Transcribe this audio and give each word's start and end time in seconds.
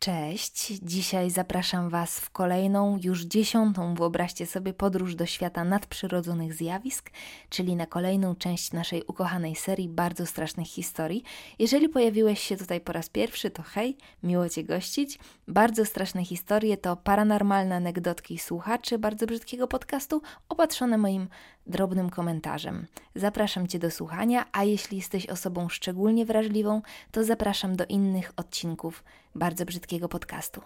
Cześć, 0.00 0.66
dzisiaj 0.82 1.30
zapraszam 1.30 1.90
Was 1.90 2.20
w 2.20 2.30
kolejną, 2.30 2.98
już 3.02 3.24
dziesiątą, 3.24 3.94
wyobraźcie 3.94 4.46
sobie, 4.46 4.72
podróż 4.72 5.14
do 5.14 5.26
świata 5.26 5.64
nadprzyrodzonych 5.64 6.54
zjawisk, 6.54 7.10
czyli 7.48 7.76
na 7.76 7.86
kolejną 7.86 8.34
część 8.34 8.72
naszej 8.72 9.02
ukochanej 9.06 9.56
serii 9.56 9.88
bardzo 9.88 10.26
strasznych 10.26 10.66
historii. 10.66 11.22
Jeżeli 11.58 11.88
pojawiłeś 11.88 12.40
się 12.40 12.56
tutaj 12.56 12.80
po 12.80 12.92
raz 12.92 13.08
pierwszy, 13.08 13.50
to 13.50 13.62
hej, 13.62 13.96
miło 14.22 14.48
Cię 14.48 14.64
gościć. 14.64 15.18
Bardzo 15.48 15.84
straszne 15.84 16.24
historie 16.24 16.76
to 16.76 16.96
paranormalne 16.96 17.76
anegdotki 17.76 18.38
słuchaczy 18.38 18.98
bardzo 18.98 19.26
brzydkiego 19.26 19.68
podcastu, 19.68 20.22
opatrzone 20.48 20.98
moim 20.98 21.28
drobnym 21.68 22.10
komentarzem. 22.10 22.86
Zapraszam 23.14 23.66
Cię 23.66 23.78
do 23.78 23.90
słuchania, 23.90 24.44
a 24.52 24.64
jeśli 24.64 24.96
jesteś 24.96 25.26
osobą 25.26 25.68
szczególnie 25.68 26.26
wrażliwą, 26.26 26.82
to 27.10 27.24
zapraszam 27.24 27.76
do 27.76 27.84
innych 27.84 28.32
odcinków 28.36 29.04
bardzo 29.34 29.64
brzydkiego 29.64 30.08
podcastu. 30.08 30.60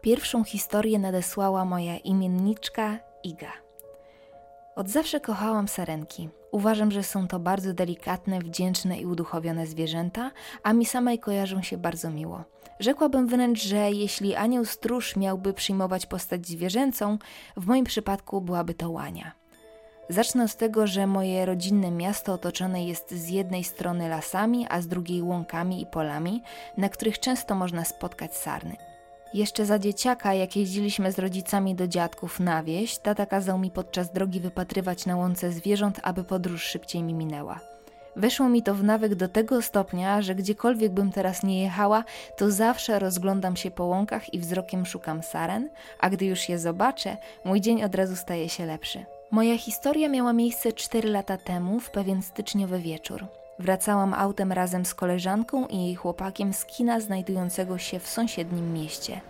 Pierwszą 0.00 0.44
historię 0.44 0.98
nadesłała 0.98 1.64
moja 1.64 1.98
imienniczka 1.98 2.98
Iga. 3.24 3.52
Od 4.76 4.88
zawsze 4.88 5.20
kochałam 5.20 5.68
sarenki. 5.68 6.28
Uważam, 6.50 6.90
że 6.90 7.02
są 7.02 7.28
to 7.28 7.38
bardzo 7.38 7.74
delikatne, 7.74 8.38
wdzięczne 8.38 9.00
i 9.00 9.06
uduchowione 9.06 9.66
zwierzęta, 9.66 10.30
a 10.62 10.72
mi 10.72 10.86
samej 10.86 11.18
kojarzą 11.18 11.62
się 11.62 11.78
bardzo 11.78 12.10
miło. 12.10 12.44
Rzekłabym 12.80 13.26
wręcz, 13.26 13.62
że 13.62 13.90
jeśli 13.90 14.34
anioł 14.34 14.64
stróż 14.64 15.16
miałby 15.16 15.52
przyjmować 15.52 16.06
postać 16.06 16.46
zwierzęcą, 16.46 17.18
w 17.56 17.66
moim 17.66 17.84
przypadku 17.84 18.40
byłaby 18.40 18.74
to 18.74 18.90
łania. 18.90 19.32
Zacznę 20.08 20.44
od 20.44 20.56
tego, 20.56 20.86
że 20.86 21.06
moje 21.06 21.46
rodzinne 21.46 21.90
miasto 21.90 22.32
otoczone 22.32 22.84
jest 22.84 23.10
z 23.10 23.28
jednej 23.28 23.64
strony 23.64 24.08
lasami, 24.08 24.66
a 24.70 24.80
z 24.80 24.86
drugiej 24.86 25.22
łąkami 25.22 25.82
i 25.82 25.86
polami, 25.86 26.42
na 26.76 26.88
których 26.88 27.18
często 27.18 27.54
można 27.54 27.84
spotkać 27.84 28.36
sarny. 28.36 28.76
Jeszcze 29.34 29.66
za 29.66 29.78
dzieciaka, 29.78 30.34
jak 30.34 30.56
jeździliśmy 30.56 31.12
z 31.12 31.18
rodzicami 31.18 31.74
do 31.74 31.88
dziadków 31.88 32.40
na 32.40 32.62
wieś, 32.62 32.98
tata 32.98 33.26
kazał 33.26 33.58
mi 33.58 33.70
podczas 33.70 34.12
drogi 34.12 34.40
wypatrywać 34.40 35.06
na 35.06 35.16
łące 35.16 35.52
zwierząt, 35.52 36.00
aby 36.02 36.24
podróż 36.24 36.62
szybciej 36.62 37.02
mi 37.02 37.14
minęła. 37.14 37.60
Weszło 38.16 38.48
mi 38.48 38.62
to 38.62 38.74
w 38.74 38.84
nawyk 38.84 39.14
do 39.14 39.28
tego 39.28 39.62
stopnia, 39.62 40.22
że 40.22 40.34
gdziekolwiek 40.34 40.92
bym 40.92 41.12
teraz 41.12 41.42
nie 41.42 41.62
jechała, 41.62 42.04
to 42.36 42.50
zawsze 42.50 42.98
rozglądam 42.98 43.56
się 43.56 43.70
po 43.70 43.84
łąkach 43.84 44.34
i 44.34 44.38
wzrokiem 44.38 44.86
szukam 44.86 45.22
saren, 45.22 45.68
a 45.98 46.10
gdy 46.10 46.24
już 46.24 46.48
je 46.48 46.58
zobaczę, 46.58 47.16
mój 47.44 47.60
dzień 47.60 47.84
od 47.84 47.94
razu 47.94 48.16
staje 48.16 48.48
się 48.48 48.66
lepszy. 48.66 49.04
Moja 49.30 49.58
historia 49.58 50.08
miała 50.08 50.32
miejsce 50.32 50.72
4 50.72 51.08
lata 51.08 51.36
temu, 51.36 51.80
w 51.80 51.90
pewien 51.90 52.22
styczniowy 52.22 52.78
wieczór. 52.78 53.26
Wracałam 53.58 54.14
autem 54.14 54.52
razem 54.52 54.84
z 54.84 54.94
koleżanką 54.94 55.66
i 55.66 55.76
jej 55.76 55.94
chłopakiem 55.94 56.52
z 56.52 56.64
kina 56.64 57.00
znajdującego 57.00 57.78
się 57.78 57.98
w 57.98 58.08
sąsiednim 58.08 58.72
mieście. 58.72 59.20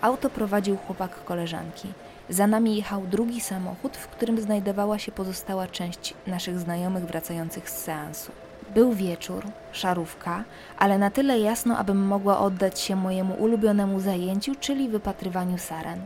Auto 0.00 0.30
prowadził 0.30 0.76
chłopak 0.76 1.24
koleżanki. 1.24 1.88
Za 2.28 2.46
nami 2.46 2.76
jechał 2.76 3.06
drugi 3.06 3.40
samochód, 3.40 3.96
w 3.96 4.08
którym 4.08 4.40
znajdowała 4.40 4.98
się 4.98 5.12
pozostała 5.12 5.66
część 5.66 6.14
naszych 6.26 6.58
znajomych 6.58 7.04
wracających 7.04 7.70
z 7.70 7.78
seansu. 7.78 8.32
Był 8.74 8.92
wieczór, 8.92 9.46
szarówka, 9.72 10.44
ale 10.78 10.98
na 10.98 11.10
tyle 11.10 11.38
jasno, 11.38 11.78
abym 11.78 11.98
mogła 11.98 12.38
oddać 12.38 12.80
się 12.80 12.96
mojemu 12.96 13.34
ulubionemu 13.34 14.00
zajęciu, 14.00 14.54
czyli 14.60 14.88
wypatrywaniu 14.88 15.58
saren. 15.58 16.00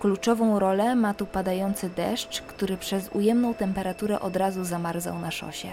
Kluczową 0.00 0.58
rolę 0.58 0.94
ma 0.94 1.14
tu 1.14 1.26
padający 1.26 1.90
deszcz, 1.90 2.42
który 2.42 2.76
przez 2.76 3.08
ujemną 3.08 3.54
temperaturę 3.54 4.20
od 4.20 4.36
razu 4.36 4.64
zamarzał 4.64 5.18
na 5.18 5.30
szosie. 5.30 5.68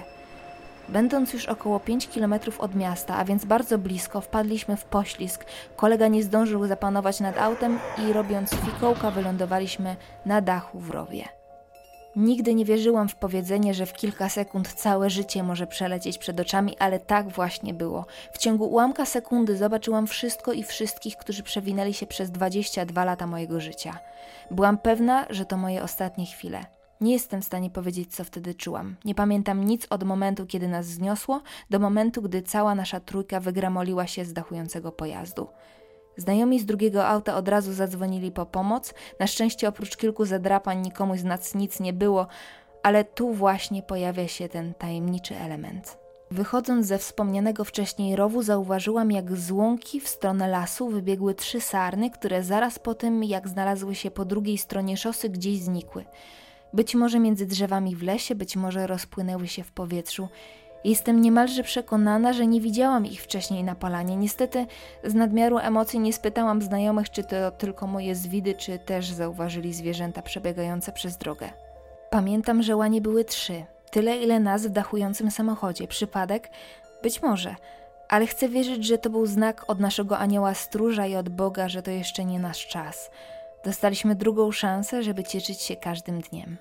Będąc 0.89 1.33
już 1.33 1.45
około 1.45 1.79
5 1.79 2.07
km 2.07 2.35
od 2.59 2.75
miasta, 2.75 3.15
a 3.17 3.25
więc 3.25 3.45
bardzo 3.45 3.77
blisko, 3.77 4.21
wpadliśmy 4.21 4.77
w 4.77 4.85
poślizg. 4.85 5.45
Kolega 5.75 6.07
nie 6.07 6.23
zdążył 6.23 6.67
zapanować 6.67 7.19
nad 7.19 7.37
autem 7.37 7.79
i 7.97 8.13
robiąc 8.13 8.55
fikołka 8.55 9.11
wylądowaliśmy 9.11 9.95
na 10.25 10.41
dachu 10.41 10.79
w 10.79 10.89
rowie. 10.89 11.25
Nigdy 12.15 12.53
nie 12.53 12.65
wierzyłam 12.65 13.09
w 13.09 13.15
powiedzenie, 13.15 13.73
że 13.73 13.85
w 13.85 13.93
kilka 13.93 14.29
sekund 14.29 14.73
całe 14.73 15.09
życie 15.09 15.43
może 15.43 15.67
przelecieć 15.67 16.17
przed 16.17 16.39
oczami, 16.39 16.77
ale 16.79 16.99
tak 16.99 17.29
właśnie 17.29 17.73
było. 17.73 18.05
W 18.33 18.37
ciągu 18.37 18.65
ułamka 18.65 19.05
sekundy 19.05 19.57
zobaczyłam 19.57 20.07
wszystko 20.07 20.53
i 20.53 20.63
wszystkich, 20.63 21.17
którzy 21.17 21.43
przewinęli 21.43 21.93
się 21.93 22.07
przez 22.07 22.31
22 22.31 23.05
lata 23.05 23.27
mojego 23.27 23.59
życia. 23.59 23.99
Byłam 24.51 24.77
pewna, 24.77 25.25
że 25.29 25.45
to 25.45 25.57
moje 25.57 25.83
ostatnie 25.83 26.25
chwile. 26.25 26.72
Nie 27.01 27.13
jestem 27.13 27.41
w 27.41 27.45
stanie 27.45 27.69
powiedzieć, 27.69 28.15
co 28.15 28.23
wtedy 28.23 28.55
czułam. 28.55 28.95
Nie 29.05 29.15
pamiętam 29.15 29.63
nic 29.63 29.87
od 29.89 30.03
momentu, 30.03 30.45
kiedy 30.45 30.67
nas 30.67 30.85
zniosło, 30.85 31.41
do 31.69 31.79
momentu, 31.79 32.21
gdy 32.21 32.41
cała 32.41 32.75
nasza 32.75 32.99
trójka 32.99 33.39
wygramoliła 33.39 34.07
się 34.07 34.25
z 34.25 34.33
dachującego 34.33 34.91
pojazdu. 34.91 35.47
Znajomi 36.17 36.59
z 36.59 36.65
drugiego 36.65 37.07
auta 37.07 37.35
od 37.35 37.47
razu 37.47 37.73
zadzwonili 37.73 38.31
po 38.31 38.45
pomoc. 38.45 38.93
Na 39.19 39.27
szczęście 39.27 39.67
oprócz 39.67 39.97
kilku 39.97 40.25
zadrapań 40.25 40.81
nikomu 40.81 41.17
z 41.17 41.23
nas 41.23 41.55
nic 41.55 41.79
nie 41.79 41.93
było, 41.93 42.27
ale 42.83 43.03
tu 43.03 43.33
właśnie 43.33 43.83
pojawia 43.83 44.27
się 44.27 44.49
ten 44.49 44.73
tajemniczy 44.73 45.37
element. 45.37 45.97
Wychodząc 46.31 46.87
ze 46.87 46.97
wspomnianego 46.97 47.63
wcześniej 47.63 48.15
rowu, 48.15 48.43
zauważyłam, 48.43 49.11
jak 49.11 49.37
z 49.37 49.51
łąki 49.51 49.99
w 49.99 50.07
stronę 50.07 50.47
lasu 50.47 50.89
wybiegły 50.89 51.35
trzy 51.35 51.61
sarny, 51.61 52.09
które 52.09 52.43
zaraz 52.43 52.79
po 52.79 52.95
tym, 52.95 53.23
jak 53.23 53.47
znalazły 53.47 53.95
się 53.95 54.11
po 54.11 54.25
drugiej 54.25 54.57
stronie 54.57 54.97
szosy, 54.97 55.29
gdzieś 55.29 55.59
znikły. 55.59 56.05
Być 56.73 56.95
może 56.95 57.19
między 57.19 57.45
drzewami 57.45 57.95
w 57.95 58.03
lesie, 58.03 58.35
być 58.35 58.55
może 58.55 58.87
rozpłynęły 58.87 59.47
się 59.47 59.63
w 59.63 59.71
powietrzu. 59.71 60.27
Jestem 60.83 61.21
niemalże 61.21 61.63
przekonana, 61.63 62.33
że 62.33 62.47
nie 62.47 62.61
widziałam 62.61 63.05
ich 63.05 63.23
wcześniej 63.23 63.63
na 63.63 63.75
palanie. 63.75 64.15
Niestety 64.15 64.65
z 65.03 65.13
nadmiaru 65.13 65.57
emocji 65.57 65.99
nie 65.99 66.13
spytałam 66.13 66.61
znajomych, 66.61 67.09
czy 67.09 67.23
to 67.23 67.51
tylko 67.51 67.87
moje 67.87 68.15
zwidy, 68.15 68.53
czy 68.53 68.79
też 68.79 69.11
zauważyli 69.11 69.73
zwierzęta 69.73 70.21
przebiegające 70.21 70.91
przez 70.91 71.17
drogę. 71.17 71.49
Pamiętam, 72.09 72.63
że 72.63 72.75
łanie 72.75 73.01
były 73.01 73.25
trzy. 73.25 73.65
Tyle, 73.91 74.17
ile 74.17 74.39
nas 74.39 74.67
w 74.67 74.69
dachującym 74.69 75.31
samochodzie. 75.31 75.87
Przypadek? 75.87 76.49
Być 77.03 77.21
może. 77.21 77.55
Ale 78.09 78.27
chcę 78.27 78.49
wierzyć, 78.49 78.85
że 78.85 78.97
to 78.97 79.09
był 79.09 79.25
znak 79.25 79.69
od 79.69 79.79
naszego 79.79 80.17
anioła 80.17 80.53
stróża 80.53 81.05
i 81.05 81.15
od 81.15 81.29
Boga, 81.29 81.69
że 81.69 81.81
to 81.81 81.91
jeszcze 81.91 82.25
nie 82.25 82.39
nasz 82.39 82.67
czas. 82.67 83.11
Dostaliśmy 83.63 84.15
drugą 84.15 84.51
szansę, 84.51 85.03
żeby 85.03 85.23
cieszyć 85.23 85.61
się 85.61 85.75
każdym 85.75 86.21
dniem. 86.21 86.57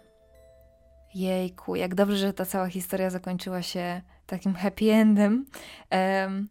Jejku, 1.14 1.76
jak 1.76 1.94
dobrze, 1.94 2.16
że 2.16 2.32
ta 2.32 2.44
cała 2.44 2.68
historia 2.68 3.10
zakończyła 3.10 3.62
się 3.62 4.02
takim 4.26 4.54
happy 4.54 4.92
endem. 4.92 5.46
Um, 5.90 6.48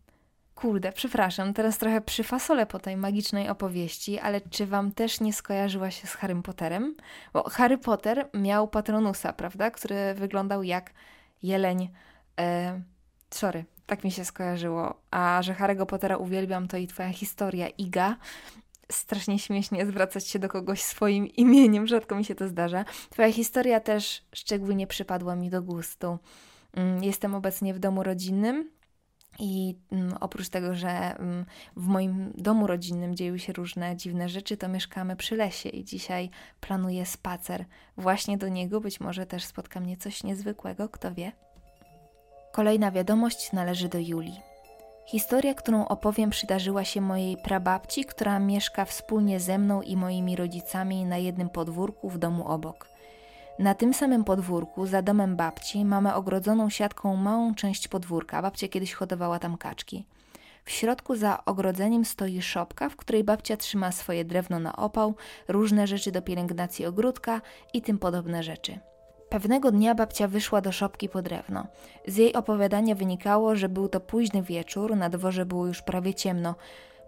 kurde, 0.55 0.91
przepraszam, 0.91 1.53
teraz 1.53 1.77
trochę 1.77 2.01
przyfasolę 2.01 2.65
po 2.65 2.79
tej 2.79 2.97
magicznej 2.97 3.49
opowieści, 3.49 4.19
ale 4.19 4.41
czy 4.41 4.65
wam 4.65 4.91
też 4.91 5.21
nie 5.21 5.33
skojarzyła 5.33 5.91
się 5.91 6.07
z 6.07 6.13
Harrym 6.13 6.43
Potterem? 6.43 6.95
Bo 7.33 7.49
Harry 7.49 7.77
Potter 7.77 8.29
miał 8.33 8.67
patronusa, 8.67 9.33
prawda, 9.33 9.71
który 9.71 10.13
wyglądał 10.13 10.63
jak 10.63 10.93
jeleń. 11.43 11.89
E, 12.39 12.81
sorry, 13.29 13.65
tak 13.85 14.03
mi 14.03 14.11
się 14.11 14.25
skojarzyło. 14.25 15.01
A 15.11 15.41
że 15.41 15.53
Harry'ego 15.53 15.85
Pottera 15.85 16.17
uwielbiam, 16.17 16.67
to 16.67 16.77
i 16.77 16.87
twoja 16.87 17.09
historia, 17.09 17.67
Iga, 17.69 18.15
strasznie 18.91 19.39
śmiesznie 19.39 19.85
zwracać 19.85 20.27
się 20.27 20.39
do 20.39 20.49
kogoś 20.49 20.81
swoim 20.81 21.27
imieniem, 21.27 21.87
rzadko 21.87 22.15
mi 22.15 22.25
się 22.25 22.35
to 22.35 22.47
zdarza. 22.47 22.85
Twoja 23.09 23.31
historia 23.31 23.79
też 23.79 24.23
szczególnie 24.33 24.87
przypadła 24.87 25.35
mi 25.35 25.49
do 25.49 25.61
gustu. 25.61 26.17
Mm, 26.73 27.03
jestem 27.03 27.35
obecnie 27.35 27.73
w 27.73 27.79
domu 27.79 28.03
rodzinnym. 28.03 28.71
I 29.39 29.75
mm, 29.91 30.13
oprócz 30.19 30.49
tego, 30.49 30.75
że 30.75 30.89
mm, 30.89 31.45
w 31.75 31.87
moim 31.87 32.31
domu 32.35 32.67
rodzinnym 32.67 33.15
dzieją 33.15 33.37
się 33.37 33.53
różne 33.53 33.95
dziwne 33.95 34.29
rzeczy, 34.29 34.57
to 34.57 34.67
mieszkamy 34.67 35.15
przy 35.15 35.35
lesie 35.35 35.69
i 35.69 35.83
dzisiaj 35.83 36.29
planuję 36.59 37.05
spacer 37.05 37.65
właśnie 37.97 38.37
do 38.37 38.47
niego. 38.47 38.81
Być 38.81 38.99
może 38.99 39.25
też 39.25 39.43
spotka 39.43 39.79
mnie 39.79 39.97
coś 39.97 40.23
niezwykłego, 40.23 40.89
kto 40.89 41.13
wie. 41.13 41.31
Kolejna 42.51 42.91
wiadomość 42.91 43.51
należy 43.51 43.89
do 43.89 43.99
Julii. 43.99 44.50
Historia, 45.05 45.53
którą 45.53 45.87
opowiem, 45.87 46.29
przydarzyła 46.29 46.83
się 46.83 47.01
mojej 47.01 47.37
prababci, 47.37 48.05
która 48.05 48.39
mieszka 48.39 48.85
wspólnie 48.85 49.39
ze 49.39 49.57
mną 49.57 49.81
i 49.81 49.97
moimi 49.97 50.35
rodzicami 50.35 51.05
na 51.05 51.17
jednym 51.17 51.49
podwórku 51.49 52.09
w 52.09 52.17
domu 52.17 52.47
obok. 52.47 52.87
Na 53.59 53.73
tym 53.73 53.93
samym 53.93 54.23
podwórku, 54.23 54.85
za 54.85 55.01
domem 55.01 55.35
babci, 55.35 55.85
mamy 55.85 56.13
ogrodzoną 56.13 56.69
siatką 56.69 57.15
małą 57.15 57.55
część 57.55 57.87
podwórka. 57.87 58.41
Babcia 58.41 58.67
kiedyś 58.67 58.93
hodowała 58.93 59.39
tam 59.39 59.57
kaczki. 59.57 60.05
W 60.65 60.71
środku 60.71 61.15
za 61.15 61.45
ogrodzeniem 61.45 62.05
stoi 62.05 62.41
szopka, 62.41 62.89
w 62.89 62.95
której 62.95 63.23
babcia 63.23 63.57
trzyma 63.57 63.91
swoje 63.91 64.25
drewno 64.25 64.59
na 64.59 64.75
opał, 64.75 65.15
różne 65.47 65.87
rzeczy 65.87 66.11
do 66.11 66.21
pielęgnacji 66.21 66.85
ogródka 66.85 67.41
i 67.73 67.81
tym 67.81 67.99
podobne 67.99 68.43
rzeczy. 68.43 68.79
Pewnego 69.31 69.71
dnia 69.71 69.95
babcia 69.95 70.27
wyszła 70.27 70.61
do 70.61 70.71
szopki 70.71 71.09
po 71.09 71.21
drewno. 71.21 71.67
Z 72.07 72.17
jej 72.17 72.33
opowiadania 72.33 72.95
wynikało, 72.95 73.55
że 73.55 73.69
był 73.69 73.89
to 73.89 73.99
późny 73.99 74.41
wieczór, 74.41 74.95
na 74.95 75.09
dworze 75.09 75.45
było 75.45 75.67
już 75.67 75.81
prawie 75.81 76.13
ciemno. 76.13 76.55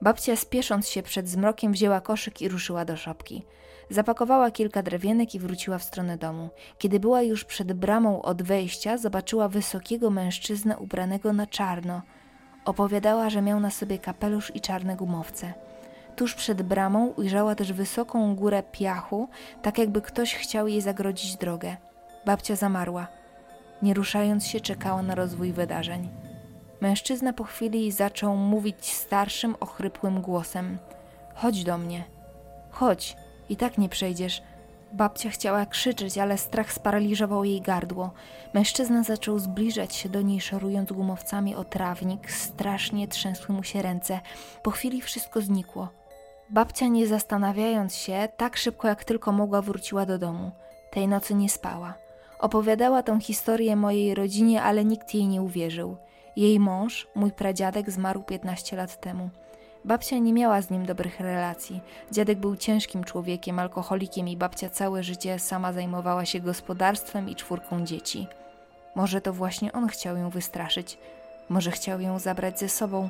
Babcia, 0.02 0.36
spiesząc 0.36 0.88
się 0.88 1.04
przed 1.04 1.30
zmrokiem, 1.30 1.72
wzięła 1.72 2.02
koszyk 2.02 2.42
i 2.42 2.50
ruszyła 2.50 2.86
do 2.86 2.98
szopki. 2.98 3.46
Zapakowała 3.90 4.52
kilka 4.52 4.84
drewienek 4.84 5.36
i 5.36 5.40
wróciła 5.40 5.78
w 5.78 5.84
stronę 5.84 6.18
domu. 6.18 6.50
Kiedy 6.78 7.00
była 7.00 7.22
już 7.22 7.44
przed 7.44 7.74
bramą 7.74 8.22
od 8.22 8.42
wejścia, 8.42 8.98
zobaczyła 8.98 9.48
wysokiego 9.48 10.10
mężczyznę 10.10 10.78
ubranego 10.78 11.34
na 11.34 11.48
czarno. 11.48 12.02
Opowiadała, 12.66 13.30
że 13.30 13.42
miał 13.42 13.60
na 13.60 13.72
sobie 13.72 14.00
kapelusz 14.00 14.56
i 14.56 14.62
czarne 14.62 14.96
gumowce. 14.96 15.54
Tuż 16.16 16.36
przed 16.36 16.62
bramą 16.62 17.08
ujrzała 17.08 17.56
też 17.56 17.74
wysoką 17.74 18.36
górę 18.36 18.64
piachu, 18.72 19.30
tak 19.62 19.78
jakby 19.78 20.02
ktoś 20.02 20.36
chciał 20.36 20.68
jej 20.68 20.82
zagrodzić 20.82 21.36
drogę. 21.36 21.78
Babcia 22.26 22.56
zamarła. 22.56 23.08
Nie 23.82 23.94
ruszając 23.94 24.48
się, 24.48 24.60
czekała 24.60 25.02
na 25.02 25.16
rozwój 25.16 25.54
wydarzeń. 25.54 26.10
Mężczyzna 26.82 27.34
po 27.34 27.44
chwili 27.44 27.92
zaczął 27.92 28.36
mówić 28.36 28.94
starszym, 28.94 29.56
ochrypłym 29.60 30.22
głosem: 30.22 30.78
Chodź 31.36 31.64
do 31.64 31.78
mnie. 31.78 32.04
Chodź, 32.72 33.18
i 33.50 33.56
tak 33.56 33.78
nie 33.78 33.90
przejdziesz. 33.90 34.42
Babcia 34.94 35.30
chciała 35.30 35.66
krzyczeć, 35.66 36.18
ale 36.18 36.38
strach 36.38 36.74
sparaliżował 36.74 37.44
jej 37.44 37.62
gardło. 37.62 38.12
Mężczyzna 38.54 39.04
zaczął 39.04 39.40
zbliżać 39.40 39.96
się 39.96 40.10
do 40.10 40.22
niej, 40.22 40.42
szorując 40.42 40.92
gumowcami 40.92 41.56
o 41.56 41.64
trawnik. 41.64 42.32
Strasznie 42.32 43.08
trzęsły 43.08 43.56
mu 43.56 43.64
się 43.64 43.82
ręce. 43.82 44.20
Po 44.64 44.72
chwili 44.72 45.02
wszystko 45.02 45.42
znikło. 45.42 45.90
Babcia, 46.50 46.88
nie 46.88 47.08
zastanawiając 47.08 47.96
się, 47.96 48.30
tak 48.38 48.58
szybko 48.58 48.88
jak 48.88 49.04
tylko 49.04 49.32
mogła, 49.32 49.62
wróciła 49.62 50.06
do 50.06 50.18
domu. 50.18 50.52
Tej 50.92 51.08
nocy 51.08 51.36
nie 51.36 51.50
spała. 51.50 52.03
Opowiadała 52.44 53.04
tę 53.04 53.20
historię 53.22 53.76
mojej 53.76 54.16
rodzinie, 54.16 54.64
ale 54.64 54.86
nikt 54.86 55.14
jej 55.14 55.28
nie 55.28 55.42
uwierzył. 55.42 55.98
Jej 56.36 56.60
mąż, 56.60 57.08
mój 57.16 57.32
pradziadek, 57.32 57.92
zmarł 57.92 58.24
15 58.24 58.76
lat 58.76 59.00
temu. 59.00 59.30
Babcia 59.86 60.18
nie 60.18 60.34
miała 60.34 60.62
z 60.62 60.70
nim 60.70 60.86
dobrych 60.86 61.20
relacji. 61.20 61.82
Dziadek 62.12 62.40
był 62.40 62.56
ciężkim 62.56 63.04
człowiekiem, 63.04 63.60
alkoholikiem 63.60 64.28
i 64.28 64.38
babcia 64.38 64.70
całe 64.70 65.04
życie 65.04 65.40
sama 65.40 65.74
zajmowała 65.74 66.26
się 66.26 66.40
gospodarstwem 66.40 67.30
i 67.30 67.36
czwórką 67.36 67.86
dzieci. 67.86 68.28
Może 68.96 69.22
to 69.22 69.34
właśnie 69.34 69.72
on 69.72 69.88
chciał 69.88 70.18
ją 70.18 70.30
wystraszyć. 70.30 70.98
Może 71.50 71.72
chciał 71.72 72.02
ją 72.02 72.20
zabrać 72.20 72.60
ze 72.60 72.70
sobą. 72.70 73.10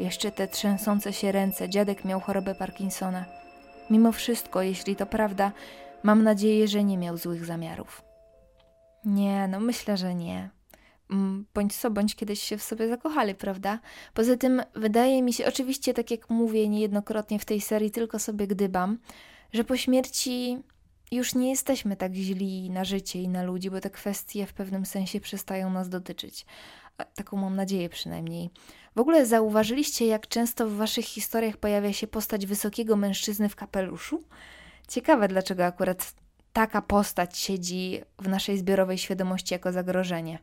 Jeszcze 0.00 0.30
te 0.30 0.48
trzęsące 0.48 1.12
się 1.12 1.32
ręce. 1.32 1.68
Dziadek 1.68 2.04
miał 2.04 2.20
chorobę 2.20 2.54
Parkinsona. 2.54 3.24
Mimo 3.90 4.12
wszystko, 4.12 4.62
jeśli 4.62 4.96
to 4.96 5.06
prawda, 5.06 5.52
mam 6.02 6.22
nadzieję, 6.22 6.68
że 6.68 6.84
nie 6.84 6.98
miał 6.98 7.16
złych 7.16 7.44
zamiarów. 7.44 8.07
Nie, 9.08 9.48
no 9.48 9.60
myślę, 9.60 9.96
że 9.96 10.14
nie. 10.14 10.50
Mm, 11.10 11.46
bądź 11.54 11.76
co 11.76 11.90
bądź 11.90 12.14
kiedyś 12.14 12.42
się 12.42 12.58
w 12.58 12.62
sobie 12.62 12.88
zakochali, 12.88 13.34
prawda? 13.34 13.78
Poza 14.14 14.36
tym 14.36 14.62
wydaje 14.74 15.22
mi 15.22 15.32
się, 15.32 15.46
oczywiście 15.46 15.94
tak 15.94 16.10
jak 16.10 16.30
mówię 16.30 16.68
niejednokrotnie 16.68 17.38
w 17.38 17.44
tej 17.44 17.60
serii, 17.60 17.90
tylko 17.90 18.18
sobie 18.18 18.46
gdybam, 18.46 18.98
że 19.52 19.64
po 19.64 19.76
śmierci 19.76 20.62
już 21.12 21.34
nie 21.34 21.50
jesteśmy 21.50 21.96
tak 21.96 22.14
źli 22.14 22.70
na 22.70 22.84
życie 22.84 23.22
i 23.22 23.28
na 23.28 23.42
ludzi, 23.42 23.70
bo 23.70 23.80
te 23.80 23.90
kwestie 23.90 24.46
w 24.46 24.52
pewnym 24.52 24.86
sensie 24.86 25.20
przestają 25.20 25.70
nas 25.70 25.88
dotyczyć. 25.88 26.46
Taką 27.14 27.36
mam 27.36 27.56
nadzieję 27.56 27.88
przynajmniej. 27.88 28.50
W 28.96 29.00
ogóle 29.00 29.26
zauważyliście, 29.26 30.06
jak 30.06 30.28
często 30.28 30.68
w 30.68 30.72
waszych 30.72 31.04
historiach 31.04 31.56
pojawia 31.56 31.92
się 31.92 32.06
postać 32.06 32.46
wysokiego 32.46 32.96
mężczyzny 32.96 33.48
w 33.48 33.56
kapeluszu? 33.56 34.22
Ciekawe, 34.88 35.28
dlaczego 35.28 35.64
akurat 35.64 36.14
taka 36.52 36.82
postać 36.82 37.38
siedzi 37.38 38.00
w 38.18 38.28
naszej 38.28 38.58
zbiorowej 38.58 38.98
świadomości 38.98 39.54
jako 39.54 39.72
zagrożenie. 39.72 40.38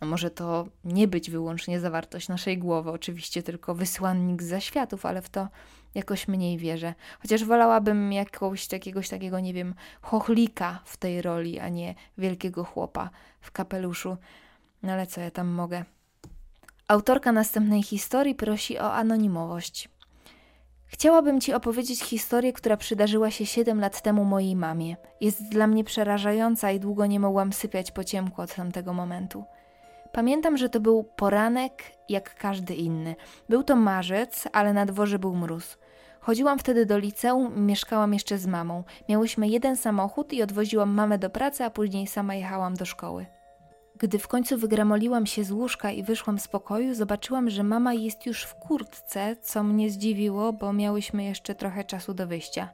No 0.00 0.06
może 0.06 0.30
to 0.30 0.66
nie 0.84 1.08
być 1.08 1.30
wyłącznie 1.30 1.80
zawartość 1.80 2.28
naszej 2.28 2.58
głowy, 2.58 2.90
oczywiście 2.90 3.42
tylko 3.42 3.74
wysłannik 3.74 4.42
z 4.42 4.46
zaświatów, 4.46 5.06
ale 5.06 5.22
w 5.22 5.28
to 5.28 5.48
jakoś 5.94 6.28
mniej 6.28 6.58
wierzę. 6.58 6.94
Chociaż 7.22 7.44
wolałabym 7.44 8.12
jakiegoś 8.12 8.68
takiego, 9.08 9.40
nie 9.40 9.54
wiem, 9.54 9.74
chochlika 10.00 10.80
w 10.84 10.96
tej 10.96 11.22
roli, 11.22 11.58
a 11.58 11.68
nie 11.68 11.94
wielkiego 12.18 12.64
chłopa 12.64 13.10
w 13.40 13.50
kapeluszu. 13.50 14.16
No 14.82 14.92
ale 14.92 15.06
co 15.06 15.20
ja 15.20 15.30
tam 15.30 15.48
mogę? 15.48 15.84
Autorka 16.88 17.32
następnej 17.32 17.82
historii 17.82 18.34
prosi 18.34 18.78
o 18.78 18.92
anonimowość. 18.92 19.88
Chciałabym 21.00 21.40
Ci 21.40 21.52
opowiedzieć 21.52 22.02
historię, 22.02 22.52
która 22.52 22.76
przydarzyła 22.76 23.30
się 23.30 23.46
7 23.46 23.80
lat 23.80 24.02
temu 24.02 24.24
mojej 24.24 24.56
mamie. 24.56 24.96
Jest 25.20 25.48
dla 25.48 25.66
mnie 25.66 25.84
przerażająca 25.84 26.70
i 26.70 26.80
długo 26.80 27.06
nie 27.06 27.20
mogłam 27.20 27.52
sypiać 27.52 27.90
po 27.90 28.04
ciemku 28.04 28.42
od 28.42 28.54
tamtego 28.54 28.92
momentu. 28.92 29.44
Pamiętam, 30.12 30.56
że 30.56 30.68
to 30.68 30.80
był 30.80 31.04
poranek 31.04 31.82
jak 32.08 32.34
każdy 32.34 32.74
inny. 32.74 33.16
Był 33.48 33.62
to 33.62 33.76
marzec, 33.76 34.48
ale 34.52 34.72
na 34.72 34.86
dworze 34.86 35.18
był 35.18 35.36
mróz. 35.36 35.78
Chodziłam 36.20 36.58
wtedy 36.58 36.86
do 36.86 36.98
liceum, 36.98 37.66
mieszkałam 37.66 38.12
jeszcze 38.12 38.38
z 38.38 38.46
mamą. 38.46 38.84
Miałyśmy 39.08 39.48
jeden 39.48 39.76
samochód 39.76 40.32
i 40.32 40.42
odwoziłam 40.42 40.90
mamę 40.90 41.18
do 41.18 41.30
pracy, 41.30 41.64
a 41.64 41.70
później 41.70 42.06
sama 42.06 42.34
jechałam 42.34 42.74
do 42.74 42.84
szkoły. 42.84 43.26
Gdy 44.00 44.18
w 44.18 44.28
końcu 44.28 44.58
wygramoliłam 44.58 45.26
się 45.26 45.44
z 45.44 45.52
łóżka 45.52 45.90
i 45.90 46.02
wyszłam 46.02 46.38
z 46.38 46.48
pokoju, 46.48 46.94
zobaczyłam, 46.94 47.50
że 47.50 47.62
mama 47.62 47.94
jest 47.94 48.26
już 48.26 48.42
w 48.42 48.54
kurtce, 48.54 49.36
co 49.42 49.62
mnie 49.62 49.90
zdziwiło, 49.90 50.52
bo 50.52 50.72
miałyśmy 50.72 51.24
jeszcze 51.24 51.54
trochę 51.54 51.84
czasu 51.84 52.14
do 52.14 52.26
wyjścia. 52.26 52.68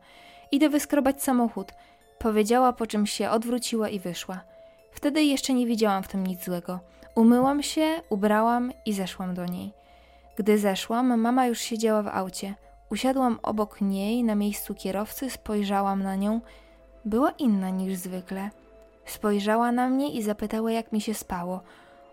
Idę 0.52 0.68
wyskrobać 0.68 1.22
samochód, 1.22 1.72
powiedziała, 2.18 2.72
po 2.72 2.86
czym 2.86 3.06
się 3.06 3.30
odwróciła 3.30 3.88
i 3.88 3.98
wyszła. 3.98 4.40
Wtedy 4.92 5.22
jeszcze 5.22 5.54
nie 5.54 5.66
widziałam 5.66 6.02
w 6.02 6.08
tym 6.08 6.26
nic 6.26 6.44
złego. 6.44 6.80
Umyłam 7.14 7.62
się, 7.62 8.02
ubrałam 8.10 8.72
i 8.86 8.92
zeszłam 8.92 9.34
do 9.34 9.46
niej. 9.46 9.72
Gdy 10.36 10.58
zeszłam, 10.58 11.20
mama 11.20 11.46
już 11.46 11.58
siedziała 11.58 12.02
w 12.02 12.08
aucie. 12.08 12.54
Usiadłam 12.90 13.38
obok 13.42 13.80
niej 13.80 14.24
na 14.24 14.34
miejscu 14.34 14.74
kierowcy, 14.74 15.30
spojrzałam 15.30 16.02
na 16.02 16.16
nią. 16.16 16.40
Była 17.04 17.30
inna 17.30 17.70
niż 17.70 17.96
zwykle. 17.98 18.50
Spojrzała 19.06 19.72
na 19.72 19.88
mnie 19.88 20.12
i 20.12 20.22
zapytała, 20.22 20.72
jak 20.72 20.92
mi 20.92 21.00
się 21.00 21.14
spało. 21.14 21.60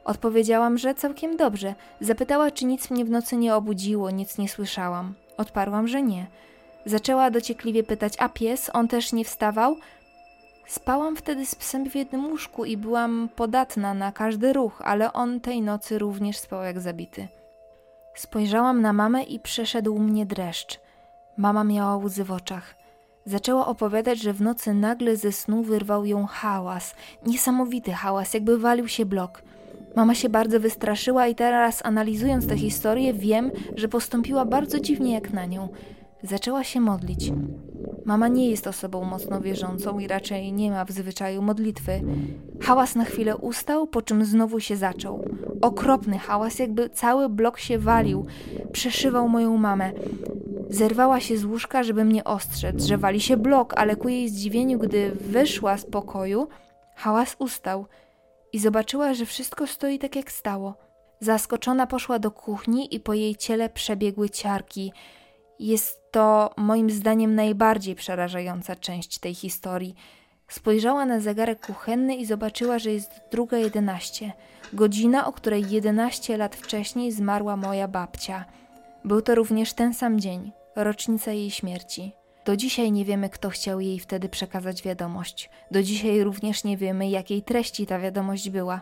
Odpowiedziałam, 0.05 0.77
że 0.77 0.95
całkiem 0.95 1.37
dobrze. 1.37 1.75
Zapytała, 2.01 2.51
czy 2.51 2.65
nic 2.65 2.91
mnie 2.91 3.05
w 3.05 3.09
nocy 3.09 3.37
nie 3.37 3.55
obudziło, 3.55 4.11
nic 4.11 4.37
nie 4.37 4.49
słyszałam. 4.49 5.13
Odparłam, 5.37 5.87
że 5.87 6.01
nie. 6.01 6.27
Zaczęła 6.85 7.31
dociekliwie 7.31 7.83
pytać, 7.83 8.13
a 8.19 8.29
pies, 8.29 8.69
on 8.73 8.87
też 8.87 9.13
nie 9.13 9.25
wstawał? 9.25 9.75
Spałam 10.67 11.15
wtedy 11.15 11.45
z 11.45 11.55
psem 11.55 11.89
w 11.89 11.95
jednym 11.95 12.25
łóżku 12.25 12.65
i 12.65 12.77
byłam 12.77 13.29
podatna 13.35 13.93
na 13.93 14.11
każdy 14.11 14.53
ruch, 14.53 14.81
ale 14.85 15.13
on 15.13 15.39
tej 15.39 15.61
nocy 15.61 15.99
również 15.99 16.37
spał 16.37 16.63
jak 16.63 16.79
zabity. 16.79 17.27
Spojrzałam 18.15 18.81
na 18.81 18.93
mamę 18.93 19.23
i 19.23 19.39
przeszedł 19.39 19.99
mnie 19.99 20.25
dreszcz. 20.25 20.79
Mama 21.37 21.63
miała 21.63 21.97
łzy 21.97 22.23
w 22.23 22.31
oczach. 22.31 22.75
Zaczęła 23.25 23.67
opowiadać, 23.67 24.21
że 24.21 24.33
w 24.33 24.41
nocy 24.41 24.73
nagle 24.73 25.17
ze 25.17 25.31
snu 25.31 25.63
wyrwał 25.63 26.05
ją 26.05 26.25
hałas, 26.25 26.95
niesamowity 27.25 27.91
hałas, 27.91 28.33
jakby 28.33 28.57
walił 28.57 28.87
się 28.87 29.05
blok. 29.05 29.41
Mama 29.95 30.15
się 30.15 30.29
bardzo 30.29 30.59
wystraszyła 30.59 31.27
i 31.27 31.35
teraz, 31.35 31.85
analizując 31.85 32.47
tę 32.47 32.57
historię, 32.57 33.13
wiem, 33.13 33.51
że 33.75 33.87
postąpiła 33.87 34.45
bardzo 34.45 34.79
dziwnie 34.79 35.13
jak 35.13 35.33
na 35.33 35.45
nią. 35.45 35.69
Zaczęła 36.23 36.63
się 36.63 36.79
modlić. 36.79 37.31
Mama 38.05 38.27
nie 38.27 38.49
jest 38.49 38.67
osobą 38.67 39.03
mocno 39.03 39.41
wierzącą 39.41 39.99
i 39.99 40.07
raczej 40.07 40.53
nie 40.53 40.71
ma 40.71 40.85
w 40.85 40.91
zwyczaju 40.91 41.41
modlitwy. 41.41 42.01
Hałas 42.61 42.95
na 42.95 43.05
chwilę 43.05 43.37
ustał, 43.37 43.87
po 43.87 44.01
czym 44.01 44.25
znowu 44.25 44.59
się 44.59 44.75
zaczął. 44.75 45.25
Okropny 45.61 46.17
hałas, 46.17 46.59
jakby 46.59 46.89
cały 46.89 47.29
blok 47.29 47.59
się 47.59 47.77
walił, 47.79 48.25
przeszywał 48.71 49.29
moją 49.29 49.57
mamę. 49.57 49.91
Zerwała 50.73 51.19
się 51.19 51.37
z 51.37 51.45
łóżka, 51.45 51.83
żeby 51.83 52.05
mnie 52.05 52.23
ostrzec, 52.23 52.83
że 52.83 52.97
wali 52.97 53.21
się 53.21 53.37
blok, 53.37 53.73
ale 53.77 53.95
ku 53.95 54.09
jej 54.09 54.29
zdziwieniu, 54.29 54.79
gdy 54.79 55.11
wyszła 55.11 55.77
z 55.77 55.85
pokoju, 55.85 56.47
hałas 56.95 57.35
ustał 57.39 57.85
i 58.53 58.59
zobaczyła, 58.59 59.13
że 59.13 59.25
wszystko 59.25 59.67
stoi 59.67 59.99
tak 59.99 60.15
jak 60.15 60.31
stało. 60.31 60.75
Zaskoczona 61.19 61.87
poszła 61.87 62.19
do 62.19 62.31
kuchni 62.31 62.95
i 62.95 62.99
po 62.99 63.13
jej 63.13 63.35
ciele 63.35 63.69
przebiegły 63.69 64.29
ciarki. 64.29 64.93
Jest 65.59 66.11
to 66.11 66.53
moim 66.57 66.89
zdaniem 66.89 67.35
najbardziej 67.35 67.95
przerażająca 67.95 68.75
część 68.75 69.19
tej 69.19 69.33
historii. 69.33 69.95
Spojrzała 70.47 71.05
na 71.05 71.19
zegarek 71.19 71.65
kuchenny 71.65 72.15
i 72.15 72.25
zobaczyła, 72.25 72.79
że 72.79 72.91
jest 72.91 73.11
druga 73.31 73.57
jedenaście, 73.57 74.33
godzina, 74.73 75.27
o 75.27 75.33
której 75.33 75.69
jedenaście 75.69 76.37
lat 76.37 76.55
wcześniej 76.55 77.11
zmarła 77.11 77.57
moja 77.57 77.87
babcia. 77.87 78.45
Był 79.05 79.21
to 79.21 79.35
również 79.35 79.73
ten 79.73 79.93
sam 79.93 80.19
dzień, 80.19 80.51
rocznica 80.75 81.31
jej 81.31 81.51
śmierci. 81.51 82.15
Do 82.45 82.57
dzisiaj 82.57 82.91
nie 82.91 83.05
wiemy, 83.05 83.29
kto 83.29 83.49
chciał 83.49 83.79
jej 83.79 83.99
wtedy 83.99 84.29
przekazać 84.29 84.83
wiadomość. 84.83 85.49
Do 85.71 85.83
dzisiaj 85.83 86.23
również 86.23 86.63
nie 86.63 86.77
wiemy, 86.77 87.09
jakiej 87.09 87.41
treści 87.41 87.85
ta 87.85 87.99
wiadomość 87.99 88.49
była. 88.49 88.81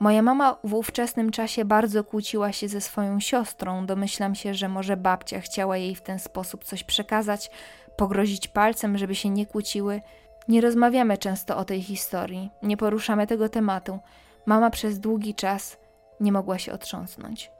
Moja 0.00 0.22
mama 0.22 0.58
w 0.64 0.74
ówczesnym 0.74 1.30
czasie 1.30 1.64
bardzo 1.64 2.04
kłóciła 2.04 2.52
się 2.52 2.68
ze 2.68 2.80
swoją 2.80 3.20
siostrą. 3.20 3.86
Domyślam 3.86 4.34
się, 4.34 4.54
że 4.54 4.68
może 4.68 4.96
babcia 4.96 5.40
chciała 5.40 5.76
jej 5.76 5.94
w 5.94 6.02
ten 6.02 6.18
sposób 6.18 6.64
coś 6.64 6.84
przekazać, 6.84 7.50
pogrozić 7.96 8.48
palcem, 8.48 8.98
żeby 8.98 9.14
się 9.14 9.30
nie 9.30 9.46
kłóciły. 9.46 10.00
Nie 10.48 10.60
rozmawiamy 10.60 11.18
często 11.18 11.56
o 11.56 11.64
tej 11.64 11.82
historii, 11.82 12.50
nie 12.62 12.76
poruszamy 12.76 13.26
tego 13.26 13.48
tematu. 13.48 13.98
Mama 14.46 14.70
przez 14.70 14.98
długi 14.98 15.34
czas 15.34 15.76
nie 16.20 16.32
mogła 16.32 16.58
się 16.58 16.72
otrząsnąć. 16.72 17.50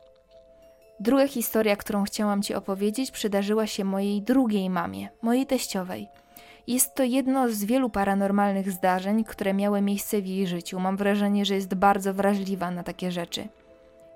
Druga 1.00 1.28
historia, 1.28 1.76
którą 1.76 2.04
chciałam 2.04 2.42
Ci 2.42 2.54
opowiedzieć, 2.54 3.10
przydarzyła 3.10 3.66
się 3.66 3.84
mojej 3.84 4.22
drugiej 4.22 4.70
mamie, 4.70 5.08
mojej 5.22 5.46
teściowej. 5.46 6.08
Jest 6.66 6.94
to 6.94 7.02
jedno 7.02 7.48
z 7.48 7.64
wielu 7.64 7.90
paranormalnych 7.90 8.70
zdarzeń, 8.70 9.24
które 9.24 9.54
miały 9.54 9.80
miejsce 9.80 10.22
w 10.22 10.26
jej 10.26 10.46
życiu. 10.46 10.80
Mam 10.80 10.96
wrażenie, 10.96 11.44
że 11.44 11.54
jest 11.54 11.74
bardzo 11.74 12.14
wrażliwa 12.14 12.70
na 12.70 12.82
takie 12.82 13.12
rzeczy. 13.12 13.48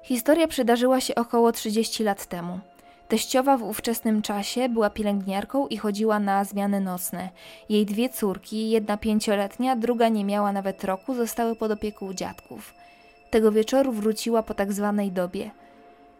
Historia 0.03 0.49
przydarzyła 0.49 1.01
się 1.01 1.15
około 1.15 1.53
30 1.53 2.05
lat 2.05 2.27
temu. 2.27 2.61
Teściowa 3.09 3.57
w 3.57 3.63
ówczesnym 3.63 4.23
czasie 4.23 4.69
była 4.69 4.91
pielęgniarką 4.91 5.67
i 5.67 5.77
chodziła 5.77 6.21
na 6.21 6.45
zmiany 6.45 6.81
nocne. 6.81 7.29
Jej 7.69 7.87
dwie 7.87 8.09
córki, 8.09 8.71
jedna 8.71 8.97
pięcioletnia, 8.97 9.77
druga 9.77 10.09
nie 10.09 10.25
miała 10.25 10.53
nawet 10.53 10.85
roku, 10.85 11.15
zostały 11.15 11.57
pod 11.57 11.71
opieką 11.71 12.15
dziadków. 12.15 12.75
Tego 13.31 13.53
wieczoru 13.53 13.93
wróciła 13.93 14.43
po 14.43 14.55
tak 14.55 14.73
zwanej 14.73 15.13
dobie. 15.13 15.51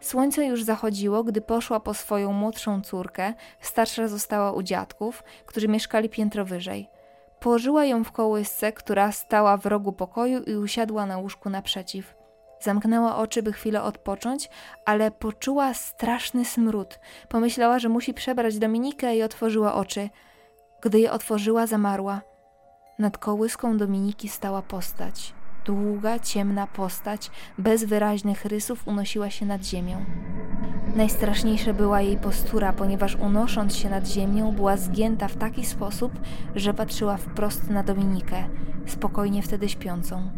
Słońce 0.01 0.45
już 0.45 0.63
zachodziło, 0.63 1.23
gdy 1.23 1.41
poszła 1.41 1.79
po 1.79 1.93
swoją 1.93 2.33
młodszą 2.33 2.81
córkę, 2.81 3.33
starsza 3.61 4.07
została 4.07 4.51
u 4.51 4.63
dziadków, 4.63 5.23
którzy 5.45 5.67
mieszkali 5.67 6.09
piętro 6.09 6.45
wyżej. 6.45 6.89
Położyła 7.39 7.85
ją 7.85 8.03
w 8.03 8.11
kołysce, 8.11 8.71
która 8.71 9.11
stała 9.11 9.57
w 9.57 9.65
rogu 9.65 9.93
pokoju 9.93 10.43
i 10.43 10.55
usiadła 10.55 11.05
na 11.05 11.17
łóżku 11.17 11.49
naprzeciw. 11.49 12.15
Zamknęła 12.59 13.17
oczy, 13.17 13.43
by 13.43 13.53
chwilę 13.53 13.83
odpocząć, 13.83 14.49
ale 14.85 15.11
poczuła 15.11 15.73
straszny 15.73 16.45
smród. 16.45 16.99
Pomyślała, 17.29 17.79
że 17.79 17.89
musi 17.89 18.13
przebrać 18.13 18.59
Dominikę 18.59 19.15
i 19.15 19.23
otworzyła 19.23 19.73
oczy. 19.73 20.09
Gdy 20.81 20.99
je 20.99 21.11
otworzyła, 21.11 21.67
zamarła. 21.67 22.21
Nad 22.99 23.17
kołyską 23.17 23.77
Dominiki 23.77 24.29
stała 24.29 24.61
postać. 24.61 25.38
Długa, 25.69 26.19
ciemna 26.19 26.67
postać, 26.67 27.31
bez 27.57 27.83
wyraźnych 27.83 28.45
rysów, 28.45 28.87
unosiła 28.87 29.29
się 29.29 29.45
nad 29.45 29.65
ziemią. 29.65 30.05
Najstraszniejsza 30.95 31.73
była 31.73 32.01
jej 32.01 32.17
postura, 32.17 32.73
ponieważ 32.73 33.15
unosząc 33.15 33.75
się 33.75 33.89
nad 33.89 34.07
ziemią, 34.07 34.51
była 34.51 34.77
zgięta 34.77 35.27
w 35.27 35.35
taki 35.35 35.65
sposób, 35.65 36.11
że 36.55 36.73
patrzyła 36.73 37.17
wprost 37.17 37.69
na 37.69 37.83
Dominikę, 37.83 38.49
spokojnie 38.85 39.41
wtedy 39.41 39.69
śpiącą. 39.69 40.31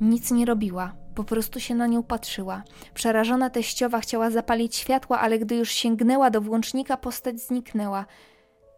Nic 0.00 0.30
nie 0.30 0.44
robiła, 0.44 0.94
po 1.14 1.24
prostu 1.24 1.60
się 1.60 1.74
na 1.74 1.86
nią 1.86 2.02
patrzyła. 2.02 2.62
Przerażona 2.94 3.50
teściowa 3.50 4.00
chciała 4.00 4.30
zapalić 4.30 4.76
światła, 4.76 5.20
ale 5.20 5.38
gdy 5.38 5.56
już 5.56 5.70
sięgnęła 5.70 6.30
do 6.30 6.40
włącznika, 6.40 6.96
postać 6.96 7.40
zniknęła. 7.40 8.06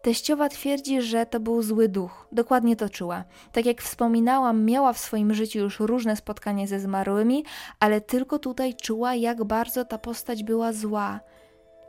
Teściowa 0.07 0.49
twierdzi, 0.49 1.01
że 1.01 1.25
to 1.25 1.39
był 1.39 1.61
zły 1.63 1.89
duch. 1.89 2.27
Dokładnie 2.31 2.75
to 2.75 2.89
czuła. 2.89 3.23
Tak 3.51 3.65
jak 3.65 3.81
wspominałam, 3.81 4.65
miała 4.65 4.93
w 4.93 4.97
swoim 4.97 5.33
życiu 5.33 5.59
już 5.59 5.79
różne 5.79 6.15
spotkania 6.15 6.67
ze 6.67 6.79
zmarłymi, 6.79 7.45
ale 7.79 8.01
tylko 8.01 8.39
tutaj 8.39 8.75
czuła, 8.75 9.15
jak 9.15 9.43
bardzo 9.43 9.85
ta 9.85 9.97
postać 9.97 10.43
była 10.43 10.73
zła. 10.73 11.19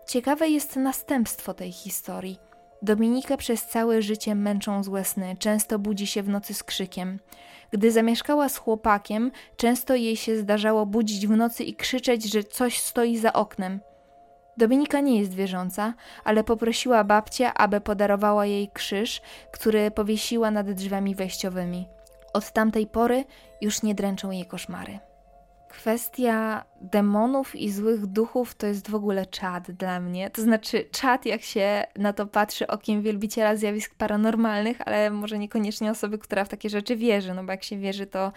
Ciekawe 0.09 0.49
jest 0.49 0.77
następstwo 0.77 1.55
tej 1.55 1.73
historii. 1.73 2.39
Dominikę 2.83 3.37
przez 3.37 3.67
całe 3.67 4.03
życie 4.03 4.35
męczą 4.35 4.83
złe 4.83 5.05
sny, 5.05 5.37
często 5.39 5.79
budzi 5.79 6.07
się 6.07 6.23
w 6.23 6.29
nocy 6.29 6.55
z 6.55 6.63
krzykiem. 6.63 7.19
Gdy 7.71 7.91
zamieszkała 7.91 8.49
z 8.49 8.57
chłopakiem, 8.57 9.31
często 9.57 9.95
jej 9.95 10.17
się 10.17 10.37
zdarzało 10.37 10.87
budzić 10.87 11.27
w 11.27 11.37
nocy 11.37 11.65
i 11.65 11.75
krzyczeć, 11.75 12.33
że 12.33 12.45
coś 12.45 12.79
stoi 12.79 13.19
za 13.19 13.33
oknem. 13.33 13.81
Dominika 14.59 15.01
nie 15.01 15.21
jest 15.21 15.35
wierząca, 15.35 15.95
ale 16.25 16.45
poprosiła 16.45 17.05
babcię, 17.05 17.53
aby 17.53 17.81
podarowała 17.81 18.47
jej 18.47 18.69
krzyż, 18.69 19.23
który 19.53 19.91
powiesiła 19.91 20.51
nad 20.51 20.71
drzwiami 20.71 21.15
wejściowymi. 21.15 21.89
Od 22.33 22.53
tamtej 22.53 22.87
pory 22.87 23.25
już 23.61 23.83
nie 23.83 23.95
dręczą 23.95 24.31
jej 24.31 24.47
koszmary. 24.47 24.99
Kwestia 25.69 26.65
demonów 26.81 27.57
i 27.57 27.71
złych 27.71 28.07
duchów 28.07 28.55
to 28.55 28.67
jest 28.67 28.91
w 28.91 28.95
ogóle 28.95 29.27
czad 29.27 29.71
dla 29.71 30.01
mnie. 30.01 30.31
To 30.31 30.43
znaczy, 30.43 30.85
czad, 30.93 31.27
jak 31.27 31.43
się 31.43 31.85
na 31.97 32.13
to 32.13 32.27
patrzy 32.27 32.67
okiem 32.67 33.03
wielbiciela 33.03 33.57
zjawisk 33.57 33.95
paranormalnych, 33.95 34.77
ale 34.87 35.11
może 35.11 35.39
niekoniecznie 35.39 35.91
osoby, 35.91 36.19
która 36.19 36.45
w 36.45 36.49
takie 36.49 36.71
rzeczy 36.71 36.97
wierzy. 36.97 37.35
No 37.35 37.45
bo 37.45 37.53
jak 37.53 37.65
się 37.65 37.79
wierzy, 37.79 38.07
to 38.07 38.33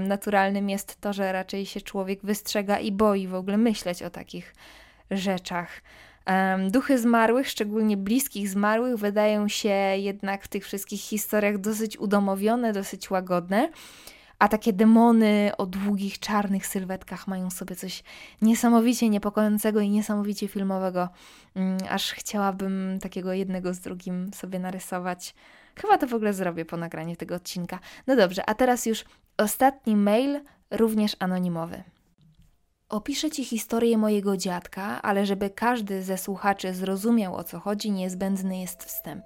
naturalnym 0.00 0.70
jest 0.70 1.00
to, 1.00 1.12
że 1.12 1.32
raczej 1.32 1.66
się 1.66 1.80
człowiek 1.80 2.20
wystrzega 2.22 2.78
i 2.78 2.92
boi 2.92 3.26
w 3.26 3.34
ogóle 3.34 3.56
myśleć 3.56 4.02
o 4.02 4.10
takich 4.10 4.54
rzeczach. 5.10 5.82
Duchy 6.70 6.98
zmarłych, 6.98 7.48
szczególnie 7.48 7.96
bliskich 7.96 8.48
zmarłych, 8.48 8.96
wydają 8.96 9.48
się 9.48 9.68
jednak 9.96 10.44
w 10.44 10.48
tych 10.48 10.64
wszystkich 10.64 11.00
historiach 11.00 11.58
dosyć 11.58 11.98
udomowione, 11.98 12.72
dosyć 12.72 13.10
łagodne. 13.10 13.70
A 14.38 14.48
takie 14.48 14.72
demony 14.72 15.52
o 15.58 15.66
długich, 15.66 16.18
czarnych 16.18 16.66
sylwetkach 16.66 17.28
mają 17.28 17.50
sobie 17.50 17.76
coś 17.76 18.02
niesamowicie 18.42 19.08
niepokojącego 19.08 19.80
i 19.80 19.90
niesamowicie 19.90 20.48
filmowego. 20.48 21.08
Um, 21.54 21.78
aż 21.90 22.12
chciałabym 22.12 22.98
takiego 23.02 23.32
jednego 23.32 23.74
z 23.74 23.80
drugim 23.80 24.30
sobie 24.34 24.58
narysować. 24.58 25.34
Chyba 25.76 25.98
to 25.98 26.06
w 26.06 26.14
ogóle 26.14 26.32
zrobię 26.32 26.64
po 26.64 26.76
nagraniu 26.76 27.16
tego 27.16 27.34
odcinka. 27.34 27.78
No 28.06 28.16
dobrze, 28.16 28.48
a 28.48 28.54
teraz 28.54 28.86
już 28.86 29.04
ostatni 29.36 29.96
mail, 29.96 30.40
również 30.70 31.16
anonimowy. 31.18 31.82
Opiszę 32.88 33.30
Ci 33.30 33.44
historię 33.44 33.98
mojego 33.98 34.36
dziadka, 34.36 35.02
ale 35.02 35.26
żeby 35.26 35.50
każdy 35.50 36.02
ze 36.02 36.18
słuchaczy 36.18 36.74
zrozumiał 36.74 37.36
o 37.36 37.44
co 37.44 37.60
chodzi, 37.60 37.90
niezbędny 37.90 38.60
jest 38.60 38.84
wstęp. 38.84 39.24